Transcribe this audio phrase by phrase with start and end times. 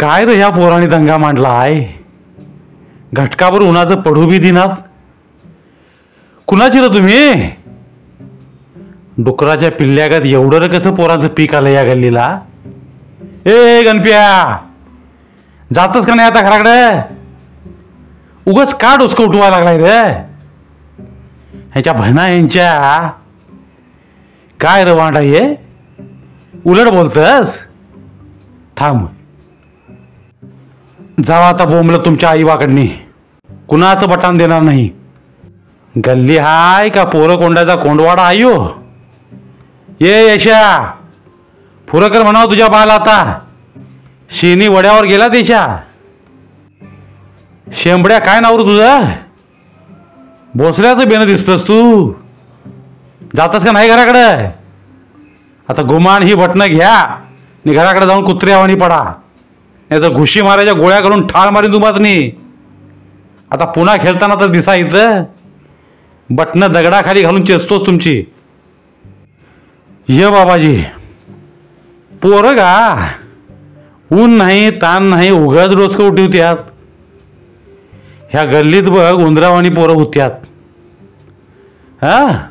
[0.00, 2.04] काय रे ह्या पोराने दंगा मांडला आहे
[3.14, 4.68] घटकावर उन्हाचं पडू बी दिनात.
[6.46, 7.50] कुणाची रे तुम्ही?
[9.18, 12.38] डुकराच्या पिल्ल्यागत एवढं रे कसं पोराचं पीक आलं या गल्लीला?
[13.46, 14.56] ए गणप्या!
[15.74, 17.00] जातच का नाही आता घराकडे?
[18.50, 20.12] उगच का डोसकं उठवायला लागलाय रे?
[21.72, 23.10] ह्याच्या बहिणा यांच्या.
[24.60, 25.56] काय रे वांडा ये
[26.66, 27.58] उलट बोलतस?
[28.76, 29.06] थांब.
[31.24, 32.86] जावा आता बोंबलं तुमच्या आईबाकडनी
[33.68, 34.90] कुणाचं बटान देणार नाही?
[36.06, 38.68] गल्ली हाय का पोरं कोंडाचा कोंडवाडा आयो हो?
[40.00, 40.94] ये यशा
[41.88, 43.38] फुरकर म्हणावं तुझ्या बाला आता.
[44.30, 45.76] शेनी वड्यावर गेला देशा.
[47.72, 49.00] शेंबड्या काय नाव रे तुझं?
[50.54, 52.12] भोसल्याचं बेनं दिसतस तू.
[53.36, 54.48] जातस का नाही घराकडं?
[55.68, 56.94] आता गुमान ही बटणं घ्या.
[56.94, 59.12] आणि घराकडे जाऊन कुत्र्यावानी पडा.
[59.90, 62.30] नाही तर घुशी मारायच्या गोळ्या करून ठाळ मारीन तुम्हाच नाही
[63.50, 65.22] आता पुन्हा खेळताना तर दिसा इथं.
[66.30, 68.24] बटणं दगडाखाली घालून चेचतोच तुमची.
[70.08, 70.84] ये बाबाजी.
[72.22, 73.08] पोरं का
[74.12, 76.56] ऊन नाही ताण नाही उगाच उठी होत्यात.
[78.30, 80.30] ह्या गल्लीत बघ उंदरावाणी पोरं होत्यात.
[82.02, 82.46] हा?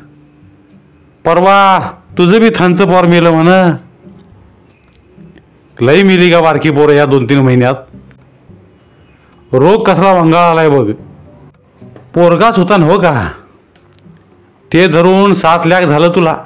[1.24, 1.80] परवा
[2.18, 3.76] तुझं बी थांचं पोर मेलं म्हण.
[5.82, 7.74] लई मिली का बारकी पोरं ह्या दोन तीन महिन्यात?
[9.52, 10.92] रोग कसला वंगाळ आलाय बघ.
[12.14, 13.30] पोरगाच होता न हो का?
[14.72, 16.44] ते धरून सात लाख झालं तुला.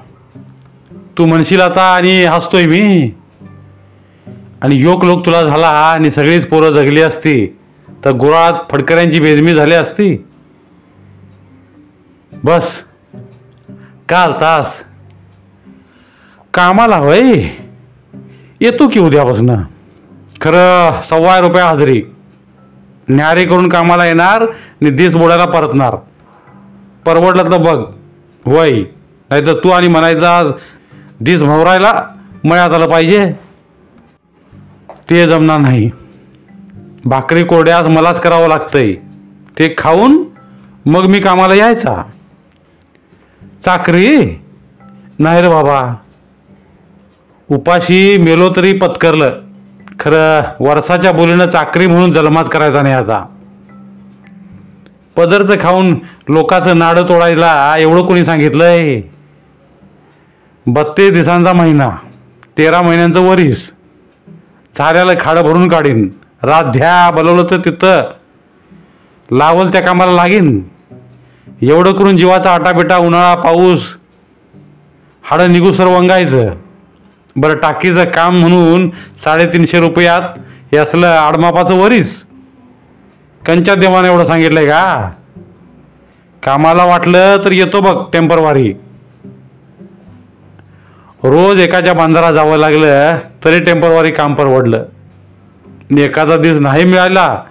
[1.18, 3.10] तू म्हणशील आता आणि हसतोय मी.
[4.62, 7.58] आणि योग लोक तुला झाला आणि सगळीच पोरं जगली असती.
[8.04, 10.24] तर गुळात फडकऱ्यांची बेजमी झाली असती.
[12.44, 12.78] बस.
[14.08, 14.74] काल तास.
[16.54, 17.44] कामाला होय?
[18.64, 19.50] येतो की उद्यापासून?
[20.40, 22.02] खरं सव्वा रुपये हजरी.
[23.08, 25.97] न्यारी करून कामाला येणार आणि दिस बोडायला परतणार.
[27.06, 27.78] परवडलं तर बघ
[28.47, 28.70] होय
[29.30, 30.42] नाहीतर तू आणि म्हणायचा
[31.20, 32.03] दिस भवरायला
[32.44, 33.32] मळ्यात आलं पाहिजे.
[35.10, 35.91] ते जमणार नाही.
[37.04, 38.94] भाकरी कोरड्यास मलाच करावं लागतंय.
[39.58, 40.24] ते खाऊन
[40.86, 42.03] मग मी कामाला यायचा.
[43.64, 44.41] चाकरी?
[45.19, 45.94] नाही रे बाबा.
[47.50, 49.41] उपाशी मेलो तरी पत्करलं.
[50.00, 53.27] खरं वर्षाच्या बोलीनं चाकरी म्हणून जलमात करायचा नाही आता.
[55.16, 55.94] पदरचं खाऊन
[56.28, 59.00] लोकाचं नाडं तोडायला एवढं कोणी सांगितलंय?
[60.66, 61.91] बत्तीस दिवसांचा महिना
[62.59, 63.72] तेरा महिन्यांचं वरीस.
[64.75, 66.09] चाऱ्याला खाडं भरून काढीन.
[66.43, 68.00] राध्या बोलवलं तर तिथं.
[69.33, 70.65] लावल त्या कामाला लागीन.
[71.62, 73.81] एवढं करून जीवाचा आटापिटा उन्हाळा पाऊस.
[75.22, 76.63] हाडं निघू सर्व वंगायचं.
[77.37, 78.91] बरं टाकीचं काम म्हणून
[79.25, 80.22] साडेतीनशे रुपयात
[80.72, 82.25] हे असलं आडमापाचं वरीस.
[83.47, 85.11] कंच्या देवाने एवढं सांगितलंय का?
[86.43, 88.72] कामाला वाटलं तर येतो बघ टेम्परवारी.
[91.25, 94.84] रोज एकाच्या बांधारा जावं लागलं तरी टेम्परवारी काम परवडलं.
[95.99, 97.43] एखादा दिवस नाही मिळाला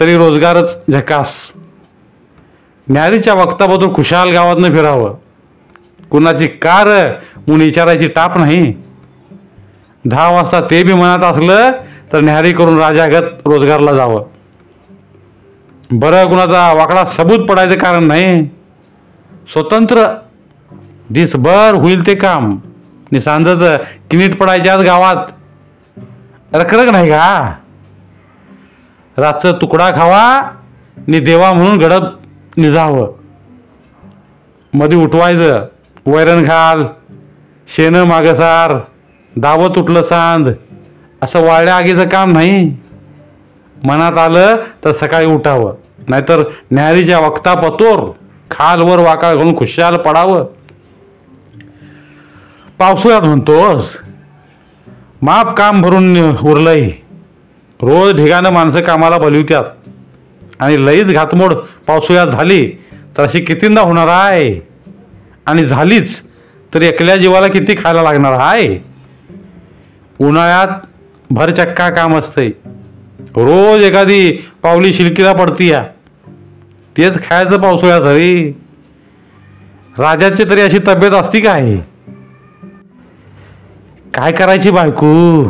[0.00, 1.48] तरी रोजगारच झकास.
[2.90, 5.14] न्यारीच्या वक्ताबद्दल खुशाल गावातनं फिरावं.
[6.10, 6.86] कुणाची कार
[7.36, 8.85] म्हणून विचारायची टाप नाही.
[10.08, 11.70] दहा वाजता ते बी मनात असलं
[12.12, 14.22] तर न्यारी करून राजागत रोजगारला जावं.
[15.90, 18.48] बरं कुणाचा वाकडा सबूत पडायचं कारण नाही.
[19.52, 20.06] स्वतंत्र
[21.10, 22.58] दिसभर होईल ते काम.
[23.12, 23.76] नि सांजाचं
[24.10, 25.16] किनीट पडायच्याच गावात.
[26.52, 27.54] रखरख नाही का?
[29.18, 30.50] रातचं तुकडा खावा
[31.08, 32.02] नि देवा म्हणून गडप
[32.56, 33.06] निजावं.
[34.74, 35.66] मध्ये उठवायचं
[36.06, 36.82] वैरण घाल
[37.68, 38.78] शेणं मागसार
[39.36, 40.48] दावत उठलं सांद
[41.22, 42.76] असं वाळल्या आगीचं काम नाही.
[43.84, 45.74] मनात आलं तर सकाळी उठावं.
[46.08, 48.10] नाहीतर न्यारीच्या वक्ता पतोर
[48.50, 50.44] खालवर वाकाळ घालून खुशाल पडावं.
[52.78, 53.96] पावसाळ्यात म्हणतोस
[55.22, 56.90] माप काम भरून उरलंय.
[57.80, 59.64] रोज ढिगानं माणसं कामाला बोलवत्यात.
[60.58, 61.54] आणि लईच घातमोड
[61.86, 62.68] पावसाळ्यात झाली
[63.16, 64.68] तर अशी कितींदा होणार आहे?
[65.46, 66.20] आणि झालीच
[66.74, 68.95] तर एकल्या जीवाला किती खायला लागणार आहे?
[70.18, 70.86] उन्हाळ्यात
[71.30, 72.48] भरचक्का काम असतंय.
[73.36, 74.30] रोज एखादी
[74.62, 75.84] पावली शिलकीला पडती या.
[76.96, 78.52] तेच खायचं पावसाळ्यात हवी.
[79.98, 81.76] राजाची तरी अशी तब्येत असती काय
[84.14, 85.42] काय करायची बायको?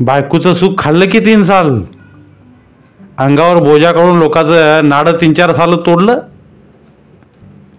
[0.00, 1.80] बायकोचं सुख खाल्लं की तीन साल?
[3.18, 6.18] अंगावर बोजा काढून लोकांचं नाडं तीन चार साल तोडलं?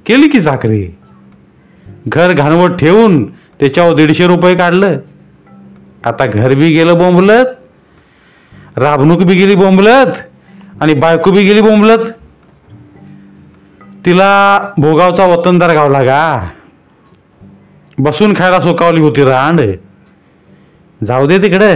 [0.05, 0.87] केली की चाकरी
[2.07, 4.97] घर घाणवट ठेवून त्याच्यावर दीडशे रुपये काढलं?
[6.07, 10.15] आता घर बी गेलं बोंबलत राबणूक बी गेली बोंबलत
[10.81, 12.11] आणि बायको बी गेली बोंबलत.
[14.05, 16.49] तिला भोगावचा वतनदार गावला का
[17.97, 19.61] बसून खायला सोकावली होती रांड.
[21.01, 21.75] जाऊ दे तिकडे.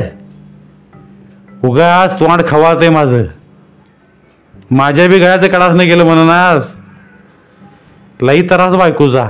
[1.64, 3.24] उगाच तोंड खवाळते माझं.
[4.72, 6.76] माझ्या बी गळ्याचं कडास नाही गेलं म्हणनास.
[8.22, 9.30] लई त्रास बायकोचा.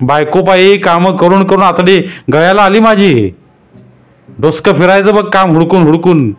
[0.00, 1.98] बायको पायी कामं करून करून आतडी
[2.32, 3.30] गळ्याला आली माझी.
[4.38, 6.32] डोसकं फिरायचं बघ काम हुडकून हुडकून.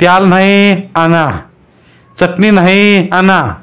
[0.00, 1.40] त्याल नाही आणा.
[2.20, 3.54] चटणी नाही आणा.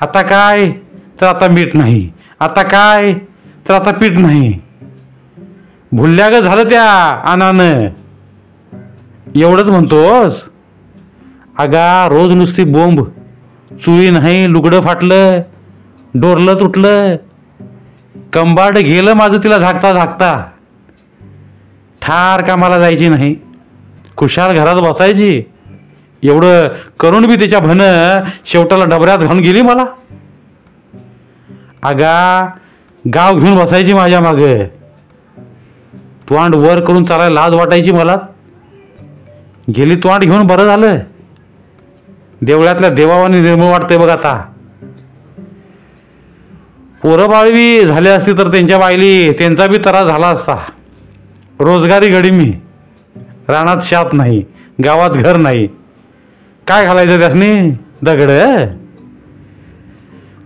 [0.00, 0.70] आता काय?
[1.20, 2.10] तर आता मीठ नाही.
[2.40, 3.14] आता काय?
[3.68, 4.60] तर आता पीठ नाही.
[5.92, 6.84] भुलल्या ग झालं त्या
[7.24, 7.88] आणानं.
[9.36, 10.42] एवढंच म्हणतोस?
[11.58, 13.00] अगा रोज नुसती बोंब.
[13.70, 15.40] चुळी नाही लुगडं फाटलं.
[16.14, 17.16] डोरलं तुटलं.
[18.32, 20.50] कंबाड गेलं माझं तिला झाकता झाकता.
[22.08, 23.36] फार कामाला जायची नाही.
[24.16, 25.42] खुशाल घरात बसायची.
[26.22, 26.68] एवढं
[27.00, 27.82] करून बी तिच्या भन
[28.44, 29.84] शेवटाला डबऱ्यात घालून गेली मला.
[31.82, 32.46] अगा
[33.14, 34.64] गाव घेऊन बसायची माझ्या मागे.
[36.28, 38.16] तोंड वर करून चालायला लाज वाटायची मला.
[39.76, 40.96] गेली तोंड घेऊन बरं झालं.
[42.42, 44.42] देवळातल्या देवावानी निर्मळ वाटतंय बघ आता.
[47.02, 50.56] पोरं बाळवी झाले असती तर त्यांच्या बायली त्यांचा बी त्रास झाला असता.
[51.60, 52.52] रोजगारी घडी मी.
[53.48, 54.42] रानात शाप नाही
[54.84, 55.66] गावात घर नाही.
[56.66, 57.70] काय घालायचं त्यासनी?
[58.02, 58.30] दगड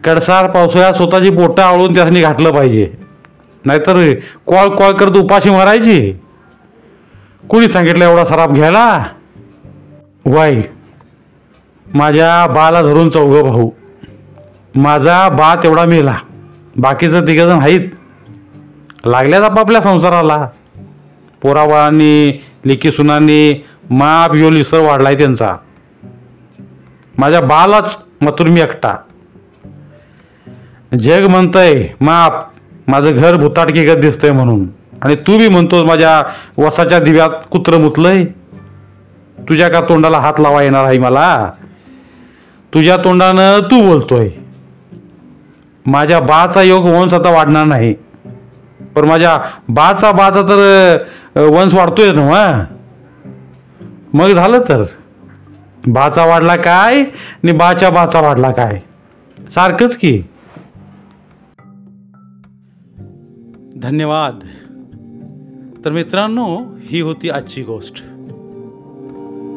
[0.05, 2.91] कडसार पावसाळ्यात स्वतःची पोटं आळून त्यासनी घातलं पाहिजे.
[3.65, 3.99] नाहीतर
[4.47, 6.13] कॉल कॉल करत उपाशी मारायची.
[7.51, 8.87] कुणी सांगितलं एवढा सराप घ्यायला?
[10.25, 10.61] वाई
[11.87, 13.71] माझ्या बाला धरून चौघं भाऊ.
[14.75, 16.17] माझा बा तेवढा मेला.
[16.77, 17.89] बाकीचं तिघजण आहेत
[19.05, 20.47] लागल्यात आपापल्या संसाराला.
[21.43, 25.57] पोराबाळांनी लेकी सुनांनी माप योली सर वाढलाय त्यांचा.
[27.19, 28.97] माझ्या बालाच मथुर मी एकटा.
[30.99, 32.33] जग म्हणतंय माप
[32.89, 34.67] माझं घर भुताटकीगत दिसतंय म्हणून.
[35.03, 36.23] आणि तू बी म्हणतोस माझ्या
[36.59, 38.25] वसाच्या दिव्यात कुत्र मुतलंय?
[39.49, 41.51] तुझ्या का तोंडाला हात लावा येणार आहे मला?
[42.75, 44.29] तुझ्या तोंडानं तू बोलतोय.
[45.87, 47.95] माझ्या बाचा योग वंश आता वाढणार नाही.
[48.97, 50.97] पण माझ्या बाचा बाचा तर
[51.37, 52.65] वंश वाढतोय ना हो,
[54.15, 54.85] मग झालं तर?
[55.87, 58.81] बाचा वाढला काय आणि बाच्या बाचा वाढला काय?
[59.39, 60.23] सारखंच की.
[63.77, 64.39] धन्यवाद.
[65.85, 67.95] तर मित्रांनो ही होती आजची गोष्ट.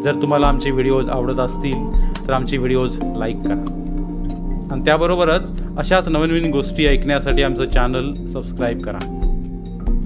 [0.03, 3.81] जर तुम्हाला आमचे व्हिडिओज आवडत असतील तर आमचे व्हिडिओज लाईक करा.
[4.71, 9.14] आणि त्याबरोबरच अशाच नवीन नवीन गोष्टी ऐकण्यासाठी आमचं चॅनल सबस्क्राईब करा.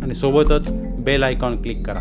[0.10, 0.72] आणि सोबतच
[1.06, 2.00] बेल आयकॉन क्लिक करा.